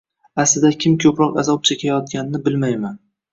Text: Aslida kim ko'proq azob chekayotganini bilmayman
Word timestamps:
Aslida 0.43 0.71
kim 0.83 0.95
ko'proq 1.03 1.37
azob 1.43 1.69
chekayotganini 1.71 2.43
bilmayman 2.49 2.99